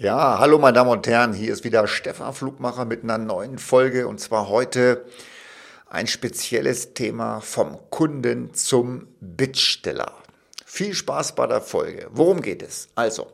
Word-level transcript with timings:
Ja, 0.00 0.38
hallo 0.38 0.60
meine 0.60 0.74
Damen 0.74 0.90
und 0.90 1.08
Herren, 1.08 1.32
hier 1.32 1.52
ist 1.52 1.64
wieder 1.64 1.88
Stefan 1.88 2.32
Flugmacher 2.32 2.84
mit 2.84 3.02
einer 3.02 3.18
neuen 3.18 3.58
Folge 3.58 4.06
und 4.06 4.20
zwar 4.20 4.48
heute 4.48 5.04
ein 5.88 6.06
spezielles 6.06 6.94
Thema 6.94 7.40
vom 7.40 7.76
Kunden 7.90 8.54
zum 8.54 9.08
Bittsteller. 9.20 10.12
Viel 10.64 10.94
Spaß 10.94 11.34
bei 11.34 11.48
der 11.48 11.60
Folge. 11.60 12.06
Worum 12.12 12.42
geht 12.42 12.62
es? 12.62 12.90
Also, 12.94 13.26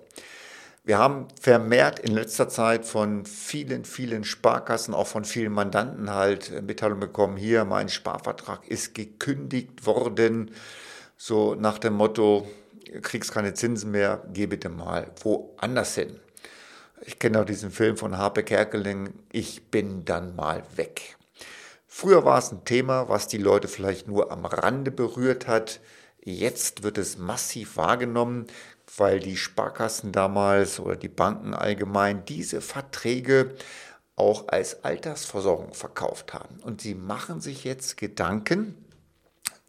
wir 0.84 0.96
haben 0.96 1.28
vermehrt 1.38 1.98
in 1.98 2.14
letzter 2.14 2.48
Zeit 2.48 2.86
von 2.86 3.26
vielen, 3.26 3.84
vielen 3.84 4.24
Sparkassen, 4.24 4.94
auch 4.94 5.06
von 5.06 5.26
vielen 5.26 5.52
Mandanten 5.52 6.14
halt 6.14 6.62
Mitteilung 6.62 6.98
bekommen, 6.98 7.36
hier 7.36 7.66
mein 7.66 7.90
Sparvertrag 7.90 8.66
ist 8.66 8.94
gekündigt 8.94 9.84
worden, 9.84 10.50
so 11.18 11.54
nach 11.56 11.78
dem 11.78 11.92
Motto, 11.92 12.48
kriegst 13.02 13.32
keine 13.32 13.52
Zinsen 13.52 13.90
mehr, 13.90 14.22
geh 14.32 14.46
bitte 14.46 14.70
mal 14.70 15.10
woanders 15.22 15.96
hin. 15.96 16.20
Ich 17.02 17.18
kenne 17.18 17.40
auch 17.40 17.44
diesen 17.44 17.70
Film 17.70 17.96
von 17.96 18.16
Harpe 18.16 18.42
Kerkeling, 18.42 19.12
Ich 19.32 19.70
bin 19.70 20.04
dann 20.04 20.36
mal 20.36 20.62
weg. 20.76 21.16
Früher 21.86 22.24
war 22.24 22.38
es 22.38 22.50
ein 22.50 22.64
Thema, 22.64 23.08
was 23.08 23.28
die 23.28 23.38
Leute 23.38 23.68
vielleicht 23.68 24.08
nur 24.08 24.32
am 24.32 24.44
Rande 24.44 24.90
berührt 24.90 25.46
hat. 25.46 25.80
Jetzt 26.24 26.82
wird 26.82 26.98
es 26.98 27.18
massiv 27.18 27.76
wahrgenommen, 27.76 28.46
weil 28.96 29.20
die 29.20 29.36
Sparkassen 29.36 30.10
damals 30.10 30.80
oder 30.80 30.96
die 30.96 31.08
Banken 31.08 31.54
allgemein 31.54 32.24
diese 32.24 32.60
Verträge 32.60 33.54
auch 34.16 34.48
als 34.48 34.84
Altersversorgung 34.84 35.74
verkauft 35.74 36.32
haben. 36.34 36.60
Und 36.60 36.80
sie 36.80 36.94
machen 36.94 37.40
sich 37.40 37.64
jetzt 37.64 37.96
Gedanken, 37.96 38.74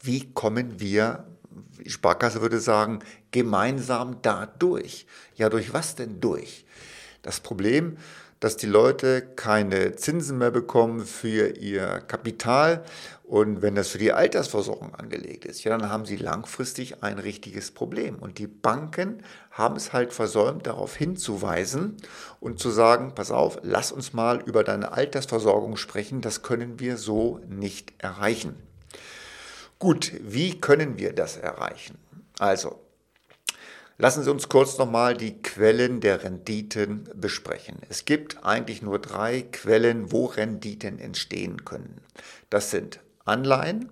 wie 0.02 0.32
kommen 0.34 0.80
wir, 0.80 1.26
die 1.84 1.90
Sparkasse 1.90 2.42
würde 2.42 2.60
sagen, 2.60 3.00
gemeinsam 3.32 4.22
da 4.22 4.46
durch. 4.46 5.08
Ja, 5.36 5.50
durch 5.50 5.74
was 5.74 5.96
denn 5.96 6.20
durch? 6.22 6.66
Das 7.26 7.40
Problem, 7.40 7.98
dass 8.40 8.56
die 8.56 8.68
Leute 8.68 9.24
keine 9.36 9.96
Zinsen 9.96 10.38
mehr 10.38 10.52
bekommen 10.52 11.04
für 11.04 11.58
ihr 11.58 12.04
Kapital 12.08 12.84
und 13.24 13.64
wenn 13.64 13.74
das 13.74 13.88
für 13.88 13.98
die 13.98 14.12
Altersversorgung 14.12 14.94
angelegt 14.94 15.46
ist, 15.46 15.64
ja, 15.64 15.76
dann 15.76 15.90
haben 15.90 16.06
sie 16.06 16.18
langfristig 16.18 17.02
ein 17.02 17.18
richtiges 17.18 17.72
Problem. 17.72 18.18
Und 18.20 18.38
die 18.38 18.46
Banken 18.46 19.24
haben 19.50 19.76
es 19.76 19.92
halt 19.94 20.14
versäumt, 20.14 20.68
darauf 20.68 20.96
hinzuweisen 20.96 21.98
und 22.40 22.60
zu 22.60 22.70
sagen, 22.70 23.14
pass 23.16 23.32
auf, 23.32 23.58
lass 23.64 23.92
uns 23.92 24.14
mal 24.14 24.44
über 24.46 24.64
deine 24.64 24.92
Altersversorgung 24.92 25.76
sprechen, 25.76 26.22
das 26.22 26.44
können 26.44 26.80
wir 26.80 26.98
so 26.98 27.40
nicht 27.50 27.94
erreichen. 27.98 28.56
Gut, 29.80 30.12
wie 30.22 30.62
können 30.62 31.00
wir 31.00 31.14
das 31.14 31.38
erreichen? 31.38 31.98
Also, 32.38 32.85
Lassen 33.98 34.24
Sie 34.24 34.30
uns 34.30 34.50
kurz 34.50 34.78
nochmal 34.78 35.16
die 35.16 35.42
Quellen 35.42 36.02
der 36.02 36.22
Renditen 36.22 37.10
besprechen. 37.16 37.78
Es 37.88 38.04
gibt 38.04 38.44
eigentlich 38.44 38.82
nur 38.82 39.00
drei 39.00 39.42
Quellen, 39.42 40.12
wo 40.12 40.26
Renditen 40.26 41.00
entstehen 41.00 41.64
können. 41.64 42.02
Das 42.50 42.72
sind 42.72 43.00
Anleihen, 43.24 43.90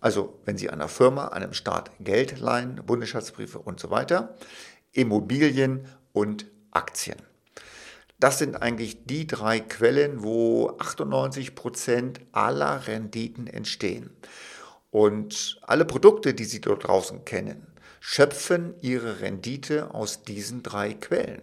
also 0.00 0.40
wenn 0.46 0.56
Sie 0.56 0.70
einer 0.70 0.88
Firma, 0.88 1.28
einem 1.28 1.52
Staat 1.52 1.90
Geld 2.00 2.40
leihen, 2.40 2.76
Bundesschatzbriefe 2.86 3.58
und 3.58 3.78
so 3.78 3.90
weiter, 3.90 4.34
Immobilien 4.92 5.86
und 6.14 6.46
Aktien. 6.70 7.18
Das 8.18 8.38
sind 8.38 8.56
eigentlich 8.56 9.04
die 9.04 9.26
drei 9.26 9.60
Quellen, 9.60 10.22
wo 10.22 10.70
98 10.78 11.54
Prozent 11.54 12.20
aller 12.32 12.86
Renditen 12.86 13.48
entstehen. 13.48 14.16
Und 14.90 15.60
alle 15.62 15.84
Produkte, 15.84 16.32
die 16.32 16.44
Sie 16.44 16.62
dort 16.62 16.86
draußen 16.86 17.26
kennen, 17.26 17.66
schöpfen 18.04 18.74
ihre 18.80 19.20
Rendite 19.20 19.94
aus 19.94 20.24
diesen 20.24 20.64
drei 20.64 20.92
Quellen. 20.92 21.40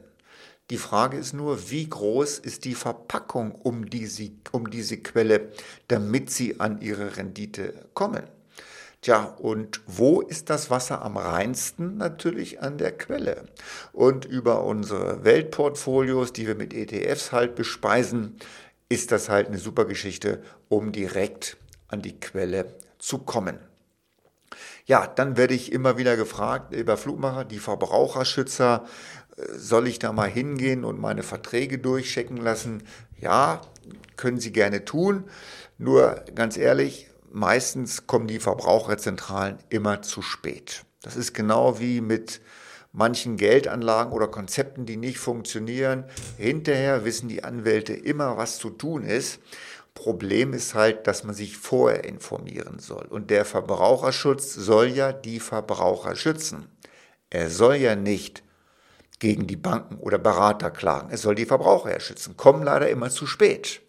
Die 0.69 0.77
Frage 0.77 1.17
ist 1.17 1.31
nur, 1.31 1.71
wie 1.71 1.88
groß 1.88 2.38
ist 2.38 2.66
die 2.66 2.75
Verpackung 2.75 3.53
um 3.53 3.89
diese, 3.89 4.29
um 4.51 4.69
diese 4.69 4.97
Quelle, 4.97 5.53
damit 5.88 6.29
sie 6.29 6.59
an 6.59 6.81
ihre 6.81 7.16
Rendite 7.16 7.88
kommen. 7.94 8.23
Tja, 9.01 9.23
und 9.23 9.79
wo 9.88 10.19
ist 10.19 10.50
das 10.50 10.69
Wasser 10.69 11.01
am 11.01 11.16
reinsten? 11.16 11.95
Natürlich 11.95 12.61
an 12.61 12.78
der 12.78 12.91
Quelle. 12.91 13.45
Und 13.94 14.25
über 14.25 14.66
unsere 14.66 15.23
Weltportfolios, 15.23 16.34
die 16.34 16.45
wir 16.45 16.55
mit 16.55 16.73
ETFs 16.73 17.31
halt 17.31 17.55
bespeisen, 17.55 18.35
ist 18.89 19.13
das 19.13 19.29
halt 19.29 19.47
eine 19.47 19.59
super 19.59 19.85
Geschichte, 19.85 20.44
um 20.67 20.91
direkt 20.91 21.55
an 21.88 22.01
die 22.01 22.19
Quelle 22.19 22.75
zu 22.97 23.19
kommen. 23.19 23.69
Ja, 24.85 25.07
dann 25.07 25.37
werde 25.37 25.53
ich 25.53 25.71
immer 25.71 25.97
wieder 25.97 26.17
gefragt 26.17 26.73
über 26.73 26.97
Flugmacher, 26.97 27.45
die 27.45 27.59
Verbraucherschützer, 27.59 28.85
äh, 29.37 29.43
soll 29.55 29.87
ich 29.87 29.99
da 29.99 30.11
mal 30.11 30.29
hingehen 30.29 30.83
und 30.83 30.99
meine 30.99 31.23
Verträge 31.23 31.77
durchchecken 31.77 32.37
lassen? 32.37 32.83
Ja, 33.19 33.61
können 34.15 34.39
Sie 34.39 34.51
gerne 34.51 34.85
tun. 34.85 35.25
Nur 35.77 36.23
ganz 36.35 36.57
ehrlich, 36.57 37.07
meistens 37.31 38.07
kommen 38.07 38.27
die 38.27 38.39
Verbraucherzentralen 38.39 39.57
immer 39.69 40.01
zu 40.01 40.21
spät. 40.21 40.83
Das 41.01 41.16
ist 41.16 41.33
genau 41.33 41.79
wie 41.79 42.01
mit 42.01 42.41
manchen 42.91 43.37
Geldanlagen 43.37 44.11
oder 44.11 44.27
Konzepten, 44.27 44.85
die 44.85 44.97
nicht 44.97 45.19
funktionieren. 45.19 46.05
Hinterher 46.37 47.05
wissen 47.05 47.29
die 47.29 47.43
Anwälte 47.43 47.93
immer, 47.93 48.37
was 48.37 48.57
zu 48.57 48.69
tun 48.69 49.03
ist. 49.03 49.39
Problem 49.94 50.53
ist 50.53 50.75
halt, 50.75 51.07
dass 51.07 51.23
man 51.23 51.35
sich 51.35 51.57
vorher 51.57 52.03
informieren 52.05 52.79
soll. 52.79 53.05
Und 53.05 53.29
der 53.29 53.45
Verbraucherschutz 53.45 54.53
soll 54.53 54.88
ja 54.88 55.11
die 55.11 55.39
Verbraucher 55.39 56.16
schützen. 56.16 56.67
Er 57.29 57.50
soll 57.50 57.75
ja 57.75 57.95
nicht 57.95 58.44
gegen 59.19 59.47
die 59.47 59.57
Banken 59.57 59.97
oder 59.97 60.17
Berater 60.17 60.72
klagen. 60.72 61.09
Er 61.09 61.17
soll 61.17 61.35
die 61.35 61.45
Verbraucher 61.45 61.91
ja 61.91 61.99
schützen. 61.99 62.38
Kommen 62.38 62.63
leider 62.63 62.89
immer 62.89 63.09
zu 63.09 63.28
spät. 63.28 63.81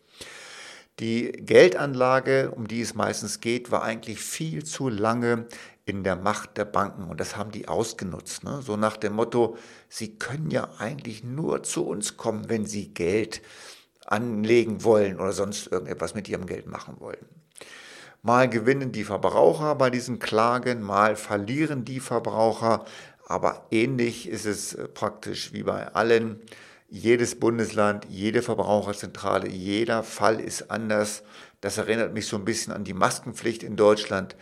Die 0.98 1.32
Geldanlage, 1.32 2.50
um 2.50 2.68
die 2.68 2.82
es 2.82 2.94
meistens 2.94 3.40
geht, 3.40 3.70
war 3.70 3.82
eigentlich 3.82 4.20
viel 4.20 4.64
zu 4.64 4.88
lange 4.88 5.46
in 5.86 6.04
der 6.04 6.16
Macht 6.16 6.58
der 6.58 6.66
Banken 6.66 7.04
und 7.04 7.20
das 7.20 7.36
haben 7.36 7.50
die 7.52 7.68
ausgenutzt. 7.68 8.44
Ne? 8.44 8.60
So 8.62 8.76
nach 8.76 8.96
dem 8.96 9.14
Motto, 9.14 9.56
sie 9.88 10.18
können 10.18 10.50
ja 10.50 10.68
eigentlich 10.78 11.24
nur 11.24 11.62
zu 11.62 11.86
uns 11.86 12.16
kommen, 12.16 12.48
wenn 12.48 12.66
sie 12.66 12.92
Geld 12.92 13.40
anlegen 14.06 14.84
wollen 14.84 15.20
oder 15.20 15.32
sonst 15.32 15.66
irgendetwas 15.66 16.14
mit 16.14 16.28
ihrem 16.28 16.46
Geld 16.46 16.66
machen 16.66 16.96
wollen. 16.98 17.26
Mal 18.22 18.50
gewinnen 18.50 18.92
die 18.92 19.04
Verbraucher 19.04 19.74
bei 19.76 19.88
diesen 19.88 20.18
Klagen, 20.18 20.82
mal 20.82 21.16
verlieren 21.16 21.84
die 21.84 22.00
Verbraucher, 22.00 22.84
aber 23.26 23.66
ähnlich 23.70 24.28
ist 24.28 24.44
es 24.44 24.74
äh, 24.74 24.88
praktisch 24.88 25.52
wie 25.52 25.62
bei 25.62 25.94
allen. 25.94 26.40
Jedes 26.88 27.38
Bundesland, 27.38 28.04
jede 28.10 28.42
Verbraucherzentrale, 28.42 29.48
jeder 29.48 30.02
Fall 30.02 30.40
ist 30.40 30.70
anders. 30.70 31.22
Das 31.60 31.78
erinnert 31.78 32.12
mich 32.12 32.26
so 32.26 32.36
ein 32.36 32.44
bisschen 32.44 32.72
an 32.72 32.82
die 32.82 32.94
Maskenpflicht 32.94 33.62
in 33.62 33.76
Deutschland. 33.76 34.34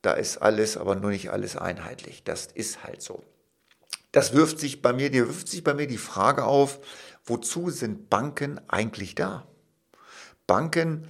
Da 0.00 0.14
ist 0.14 0.38
alles, 0.38 0.78
aber 0.78 0.96
nur 0.96 1.10
nicht 1.10 1.30
alles 1.30 1.56
einheitlich. 1.56 2.24
Das 2.24 2.46
ist 2.46 2.82
halt 2.82 3.02
so. 3.02 3.22
Das 4.12 4.32
wirft 4.32 4.58
sich 4.58 4.82
bei 4.82 4.92
mir, 4.94 5.10
die 5.10 5.26
wirft 5.26 5.48
sich 5.48 5.62
bei 5.62 5.74
mir 5.74 5.86
die 5.86 5.98
Frage 5.98 6.44
auf, 6.44 6.80
wozu 7.24 7.70
sind 7.70 8.10
Banken 8.10 8.60
eigentlich 8.68 9.14
da? 9.14 9.46
Banken 10.46 11.06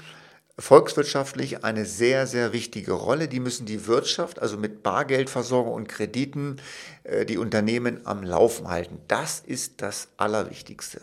volkswirtschaftlich 0.59 1.65
eine 1.65 1.87
sehr, 1.87 2.27
sehr 2.27 2.53
wichtige 2.53 2.93
Rolle. 2.93 3.29
Die 3.29 3.41
müssen 3.41 3.67
die 3.67 3.87
Wirtschaft, 3.87 4.41
also 4.41 4.57
mit 4.57 4.83
Bargeldversorgung 4.83 5.73
und 5.73 5.89
Krediten, 5.89 6.61
äh, 7.05 7.25
die 7.25 7.39
Unternehmen 7.39 8.07
am 8.07 8.23
Laufen 8.23 8.69
halten. 8.69 9.01
Das 9.09 9.41
ist 9.41 9.83
das 9.83 10.09
Allerwichtigste. 10.17 11.01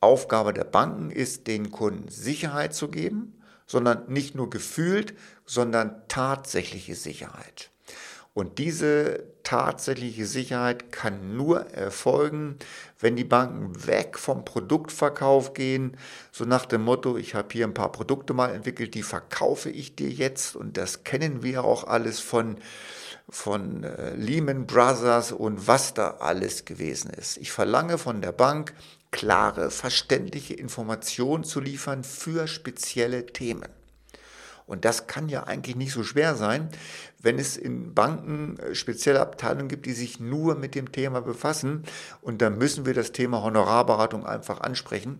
Aufgabe 0.00 0.52
der 0.52 0.64
Banken 0.64 1.10
ist, 1.10 1.46
den 1.46 1.70
Kunden 1.70 2.08
Sicherheit 2.08 2.74
zu 2.74 2.88
geben, 2.88 3.40
sondern 3.66 4.10
nicht 4.12 4.34
nur 4.34 4.50
gefühlt, 4.50 5.14
sondern 5.46 6.02
tatsächliche 6.08 6.94
Sicherheit. 6.94 7.70
Und 8.34 8.58
diese 8.58 9.24
tatsächliche 9.44 10.26
Sicherheit 10.26 10.90
kann 10.90 11.36
nur 11.36 11.70
erfolgen, 11.70 12.56
wenn 12.98 13.14
die 13.14 13.24
Banken 13.24 13.86
weg 13.86 14.18
vom 14.18 14.44
Produktverkauf 14.44 15.54
gehen, 15.54 15.96
so 16.32 16.44
nach 16.44 16.66
dem 16.66 16.82
Motto, 16.82 17.16
ich 17.16 17.36
habe 17.36 17.48
hier 17.52 17.64
ein 17.64 17.74
paar 17.74 17.92
Produkte 17.92 18.34
mal 18.34 18.52
entwickelt, 18.52 18.94
die 18.94 19.04
verkaufe 19.04 19.70
ich 19.70 19.94
dir 19.94 20.08
jetzt 20.08 20.56
und 20.56 20.76
das 20.76 21.04
kennen 21.04 21.44
wir 21.44 21.64
auch 21.64 21.84
alles 21.84 22.18
von 22.18 22.56
von 23.30 23.84
äh, 23.84 24.14
Lehman 24.16 24.66
Brothers 24.66 25.32
und 25.32 25.66
was 25.66 25.94
da 25.94 26.16
alles 26.20 26.66
gewesen 26.66 27.10
ist. 27.10 27.38
Ich 27.38 27.52
verlange 27.52 27.96
von 27.96 28.20
der 28.20 28.32
Bank 28.32 28.74
klare, 29.12 29.70
verständliche 29.70 30.52
Informationen 30.52 31.42
zu 31.44 31.60
liefern 31.60 32.04
für 32.04 32.46
spezielle 32.46 33.24
Themen. 33.24 33.68
Und 34.66 34.84
das 34.84 35.06
kann 35.06 35.28
ja 35.28 35.44
eigentlich 35.44 35.76
nicht 35.76 35.92
so 35.92 36.02
schwer 36.02 36.34
sein, 36.36 36.68
wenn 37.20 37.38
es 37.38 37.56
in 37.56 37.94
Banken 37.94 38.58
äh, 38.58 38.74
spezielle 38.74 39.20
Abteilungen 39.20 39.68
gibt, 39.68 39.86
die 39.86 39.92
sich 39.92 40.20
nur 40.20 40.54
mit 40.54 40.74
dem 40.74 40.92
Thema 40.92 41.20
befassen. 41.20 41.84
Und 42.22 42.40
da 42.40 42.50
müssen 42.50 42.86
wir 42.86 42.94
das 42.94 43.12
Thema 43.12 43.42
Honorarberatung 43.42 44.26
einfach 44.26 44.60
ansprechen, 44.60 45.18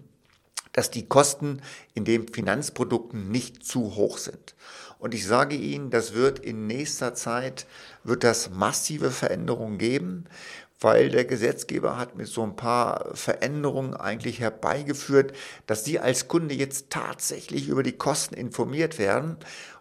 dass 0.72 0.90
die 0.90 1.06
Kosten 1.06 1.60
in 1.94 2.04
den 2.04 2.28
Finanzprodukten 2.28 3.30
nicht 3.30 3.64
zu 3.64 3.94
hoch 3.94 4.18
sind. 4.18 4.54
Und 4.98 5.12
ich 5.12 5.26
sage 5.26 5.54
Ihnen, 5.54 5.90
das 5.90 6.14
wird 6.14 6.38
in 6.38 6.66
nächster 6.66 7.14
Zeit, 7.14 7.66
wird 8.04 8.24
das 8.24 8.50
massive 8.50 9.10
Veränderungen 9.10 9.76
geben, 9.76 10.24
weil 10.80 11.10
der 11.10 11.24
Gesetzgeber 11.24 11.96
hat 11.96 12.16
mit 12.16 12.26
so 12.26 12.42
ein 12.42 12.56
paar 12.56 13.14
Veränderungen 13.14 13.94
eigentlich 13.94 14.40
herbeigeführt, 14.40 15.32
dass 15.66 15.84
Sie 15.84 15.98
als 15.98 16.28
Kunde 16.28 16.54
jetzt 16.54 16.90
tatsächlich 16.90 17.68
über 17.68 17.82
die 17.82 17.96
Kosten 17.96 18.34
informiert 18.34 18.98
werden. 18.98 19.36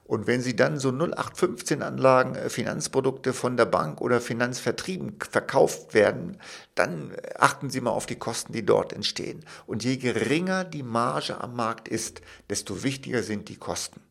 Und 0.05 0.27
wenn 0.27 0.41
Sie 0.41 0.55
dann 0.55 0.79
so 0.79 0.89
0815-Anlagen, 0.89 2.35
äh, 2.35 2.49
Finanzprodukte 2.49 3.33
von 3.33 3.57
der 3.57 3.65
Bank 3.65 4.01
oder 4.01 4.21
Finanzvertrieben 4.21 5.17
verkauft 5.29 5.93
werden, 5.93 6.37
dann 6.75 7.13
achten 7.39 7.69
Sie 7.69 7.81
mal 7.81 7.91
auf 7.91 8.05
die 8.05 8.17
Kosten, 8.17 8.53
die 8.53 8.65
dort 8.65 8.93
entstehen. 8.93 9.45
Und 9.65 9.83
je 9.83 9.97
geringer 9.97 10.65
die 10.65 10.83
Marge 10.83 11.39
am 11.39 11.55
Markt 11.55 11.87
ist, 11.87 12.21
desto 12.49 12.83
wichtiger 12.83 13.23
sind 13.23 13.49
die 13.49 13.57
Kosten. 13.57 14.01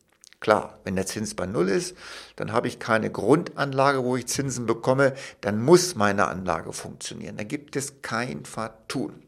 Klar, 0.43 0.77
wenn 0.83 0.97
der 0.97 1.05
Zins 1.05 1.35
bei 1.35 1.45
Null 1.45 1.69
ist, 1.69 1.95
dann 2.35 2.51
habe 2.51 2.67
ich 2.67 2.77
keine 2.77 3.09
Grundanlage, 3.09 4.03
wo 4.03 4.17
ich 4.17 4.27
Zinsen 4.27 4.65
bekomme, 4.65 5.13
dann 5.39 5.63
muss 5.63 5.95
meine 5.95 6.27
Anlage 6.27 6.73
funktionieren. 6.73 7.37
Da 7.37 7.45
gibt 7.45 7.77
es 7.77 8.01
kein 8.01 8.43
Vertun. 8.43 9.23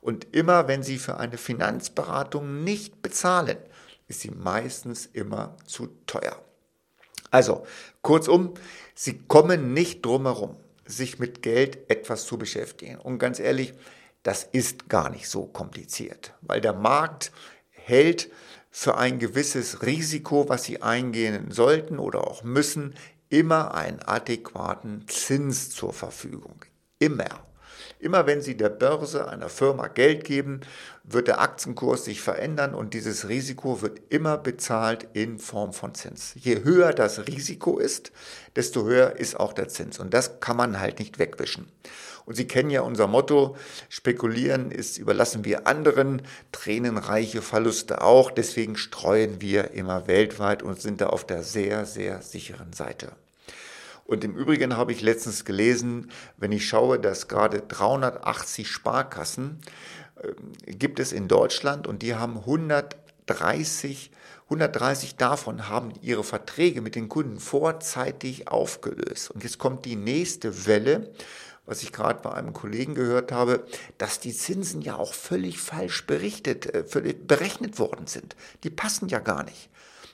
Und 0.00 0.34
immer 0.34 0.66
wenn 0.66 0.82
Sie 0.82 0.98
für 0.98 1.18
eine 1.18 1.38
Finanzberatung 1.38 2.64
nicht 2.64 3.02
bezahlen, 3.02 3.56
ist 4.08 4.22
sie 4.22 4.32
meistens 4.32 5.06
immer 5.06 5.54
zu 5.64 5.86
teuer. 6.06 6.42
Also, 7.30 7.64
kurzum, 8.02 8.54
Sie 8.96 9.16
kommen 9.28 9.74
nicht 9.74 10.04
drum 10.04 10.24
herum, 10.24 10.56
sich 10.84 11.20
mit 11.20 11.40
Geld 11.40 11.88
etwas 11.88 12.26
zu 12.26 12.36
beschäftigen. 12.36 12.96
Und 12.96 13.20
ganz 13.20 13.38
ehrlich, 13.38 13.74
das 14.24 14.42
ist 14.42 14.88
gar 14.88 15.08
nicht 15.08 15.28
so 15.28 15.46
kompliziert, 15.46 16.34
weil 16.40 16.60
der 16.60 16.72
Markt 16.72 17.30
hält 17.70 18.28
für 18.70 18.96
ein 18.98 19.18
gewisses 19.18 19.82
Risiko, 19.82 20.48
was 20.48 20.64
Sie 20.64 20.82
eingehen 20.82 21.50
sollten 21.50 21.98
oder 21.98 22.26
auch 22.26 22.42
müssen, 22.42 22.94
immer 23.28 23.74
einen 23.74 24.00
adäquaten 24.00 25.06
Zins 25.08 25.70
zur 25.70 25.92
Verfügung. 25.92 26.64
Immer. 26.98 27.47
Immer 28.00 28.26
wenn 28.26 28.40
Sie 28.40 28.56
der 28.56 28.68
Börse 28.68 29.28
einer 29.28 29.48
Firma 29.48 29.88
Geld 29.88 30.24
geben, 30.24 30.60
wird 31.04 31.28
der 31.28 31.40
Aktienkurs 31.40 32.04
sich 32.04 32.20
verändern 32.20 32.74
und 32.74 32.94
dieses 32.94 33.28
Risiko 33.28 33.82
wird 33.82 34.00
immer 34.10 34.36
bezahlt 34.36 35.08
in 35.14 35.38
Form 35.38 35.72
von 35.72 35.94
Zins. 35.94 36.32
Je 36.36 36.62
höher 36.64 36.92
das 36.92 37.26
Risiko 37.26 37.78
ist, 37.78 38.12
desto 38.56 38.84
höher 38.84 39.16
ist 39.16 39.38
auch 39.38 39.52
der 39.52 39.68
Zins. 39.68 39.98
Und 39.98 40.14
das 40.14 40.40
kann 40.40 40.56
man 40.56 40.80
halt 40.80 40.98
nicht 40.98 41.18
wegwischen. 41.18 41.70
Und 42.28 42.34
Sie 42.34 42.46
kennen 42.46 42.68
ja 42.68 42.82
unser 42.82 43.06
Motto, 43.06 43.56
spekulieren 43.88 44.70
ist 44.70 44.98
überlassen 44.98 45.46
wir 45.46 45.66
anderen, 45.66 46.20
tränenreiche 46.52 47.40
Verluste 47.40 48.02
auch. 48.02 48.30
Deswegen 48.30 48.76
streuen 48.76 49.40
wir 49.40 49.70
immer 49.70 50.06
weltweit 50.08 50.62
und 50.62 50.78
sind 50.78 51.00
da 51.00 51.06
auf 51.06 51.26
der 51.26 51.42
sehr, 51.42 51.86
sehr 51.86 52.20
sicheren 52.20 52.74
Seite. 52.74 53.12
Und 54.08 54.24
im 54.24 54.34
Übrigen 54.34 54.74
habe 54.74 54.92
ich 54.92 55.02
letztens 55.02 55.44
gelesen, 55.44 56.10
wenn 56.38 56.50
ich 56.50 56.66
schaue, 56.66 56.98
dass 56.98 57.28
gerade 57.28 57.60
380 57.60 58.66
Sparkassen 58.66 59.60
äh, 60.16 60.72
gibt 60.72 60.98
es 60.98 61.12
in 61.12 61.28
Deutschland 61.28 61.86
und 61.86 62.00
die 62.00 62.14
haben 62.14 62.38
130 62.38 64.10
130 64.46 65.16
davon 65.16 65.68
haben 65.68 65.92
ihre 66.00 66.24
Verträge 66.24 66.80
mit 66.80 66.94
den 66.94 67.10
Kunden 67.10 67.38
vorzeitig 67.38 68.48
aufgelöst. 68.48 69.30
Und 69.30 69.44
jetzt 69.44 69.58
kommt 69.58 69.84
die 69.84 69.94
nächste 69.94 70.64
Welle, 70.64 71.12
was 71.66 71.82
ich 71.82 71.92
gerade 71.92 72.22
bei 72.22 72.32
einem 72.32 72.54
Kollegen 72.54 72.94
gehört 72.94 73.30
habe, 73.30 73.66
dass 73.98 74.20
die 74.20 74.32
Zinsen 74.32 74.80
ja 74.80 74.96
auch 74.96 75.12
völlig 75.12 75.60
falsch 75.60 76.06
berichtet, 76.06 76.64
äh, 76.74 76.82
berechnet 77.12 77.78
worden 77.78 78.06
sind. 78.06 78.36
Die 78.64 78.70
passen 78.70 79.10
ja 79.10 79.18
gar 79.18 79.44
nicht. 79.44 79.68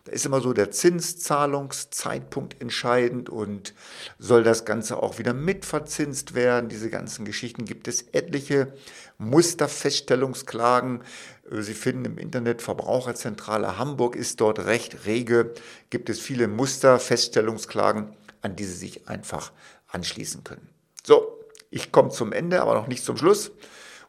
Da 0.04 0.12
ist 0.12 0.26
immer 0.26 0.42
so 0.42 0.52
der 0.52 0.70
Zinszahlungszeitpunkt 0.70 2.60
entscheidend 2.60 3.30
und 3.30 3.72
soll 4.18 4.44
das 4.44 4.66
Ganze 4.66 5.02
auch 5.02 5.18
wieder 5.18 5.32
mitverzinst 5.32 6.34
werden. 6.34 6.68
Diese 6.68 6.90
ganzen 6.90 7.24
Geschichten 7.24 7.64
gibt 7.64 7.88
es 7.88 8.02
etliche 8.12 8.74
Musterfeststellungsklagen. 9.16 11.02
Sie 11.50 11.72
finden 11.72 12.04
im 12.04 12.18
Internet 12.18 12.60
Verbraucherzentrale 12.60 13.78
Hamburg 13.78 14.14
ist 14.14 14.42
dort 14.42 14.66
recht 14.66 15.06
rege. 15.06 15.54
Gibt 15.88 16.10
es 16.10 16.20
viele 16.20 16.48
Musterfeststellungsklagen, 16.48 18.14
an 18.42 18.56
die 18.56 18.64
Sie 18.64 18.76
sich 18.76 19.08
einfach 19.08 19.52
anschließen 19.88 20.44
können. 20.44 20.68
So, 21.02 21.40
ich 21.70 21.92
komme 21.92 22.10
zum 22.10 22.32
Ende, 22.32 22.60
aber 22.60 22.74
noch 22.74 22.88
nicht 22.88 23.04
zum 23.04 23.16
Schluss. 23.16 23.52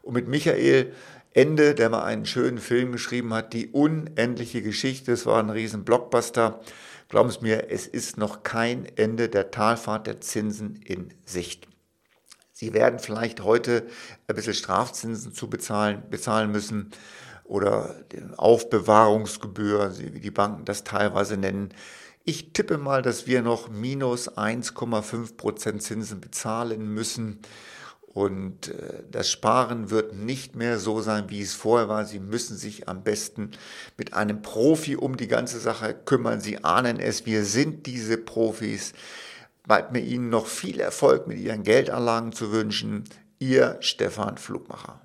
Und 0.02 0.12
mit 0.12 0.28
Michael 0.28 0.92
Ende, 1.36 1.74
der 1.74 1.90
mal 1.90 2.02
einen 2.02 2.24
schönen 2.24 2.56
Film 2.56 2.92
geschrieben 2.92 3.34
hat, 3.34 3.52
die 3.52 3.68
unendliche 3.68 4.62
Geschichte. 4.62 5.12
Es 5.12 5.26
war 5.26 5.38
ein 5.38 5.50
riesen 5.50 5.84
Blockbuster. 5.84 6.60
Glauben 7.10 7.30
Sie 7.30 7.40
mir, 7.42 7.70
es 7.70 7.86
ist 7.86 8.16
noch 8.16 8.42
kein 8.42 8.86
Ende 8.96 9.28
der 9.28 9.50
Talfahrt 9.50 10.06
der 10.06 10.22
Zinsen 10.22 10.76
in 10.76 11.12
Sicht. 11.26 11.68
Sie 12.52 12.72
werden 12.72 12.98
vielleicht 13.00 13.44
heute 13.44 13.86
ein 14.28 14.34
bisschen 14.34 14.54
Strafzinsen 14.54 15.34
zu 15.34 15.50
bezahlen, 15.50 16.04
bezahlen 16.08 16.50
müssen 16.50 16.90
oder 17.44 17.94
Aufbewahrungsgebühr, 18.38 19.92
wie 19.98 20.20
die 20.20 20.30
Banken 20.30 20.64
das 20.64 20.84
teilweise 20.84 21.36
nennen. 21.36 21.68
Ich 22.24 22.54
tippe 22.54 22.78
mal, 22.78 23.02
dass 23.02 23.26
wir 23.26 23.42
noch 23.42 23.68
minus 23.68 24.30
1,5 24.38 25.36
Prozent 25.36 25.82
Zinsen 25.82 26.22
bezahlen 26.22 26.94
müssen. 26.94 27.40
Und 28.16 28.68
äh, 28.68 29.02
das 29.10 29.30
Sparen 29.30 29.90
wird 29.90 30.14
nicht 30.14 30.56
mehr 30.56 30.78
so 30.78 31.02
sein, 31.02 31.28
wie 31.28 31.42
es 31.42 31.52
vorher 31.52 31.90
war. 31.90 32.06
Sie 32.06 32.18
müssen 32.18 32.56
sich 32.56 32.88
am 32.88 33.02
besten 33.02 33.50
mit 33.98 34.14
einem 34.14 34.40
Profi 34.40 34.96
um 34.96 35.18
die 35.18 35.28
ganze 35.28 35.60
Sache 35.60 35.92
kümmern. 35.92 36.40
Sie 36.40 36.64
ahnen 36.64 36.98
es, 36.98 37.26
wir 37.26 37.44
sind 37.44 37.84
diese 37.84 38.16
Profis. 38.16 38.94
Bleibt 39.64 39.92
mir 39.92 40.00
Ihnen 40.00 40.30
noch 40.30 40.46
viel 40.46 40.80
Erfolg 40.80 41.26
mit 41.26 41.38
Ihren 41.38 41.62
Geldanlagen 41.62 42.32
zu 42.32 42.52
wünschen. 42.52 43.04
Ihr 43.38 43.76
Stefan 43.80 44.38
Flugmacher. 44.38 44.98